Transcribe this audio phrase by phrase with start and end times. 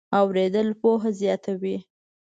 [0.19, 1.77] اورېدل پوهه زیاتوي.